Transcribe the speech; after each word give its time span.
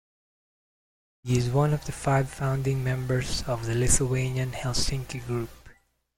He 1.21 1.37
is 1.37 1.51
one 1.51 1.75
of 1.75 1.85
the 1.85 1.91
five 1.91 2.27
founding 2.27 2.83
members 2.83 3.43
of 3.43 3.67
the 3.67 3.75
Lithuanian 3.75 4.49
Helsinki 4.49 5.23
Group. 5.27 5.51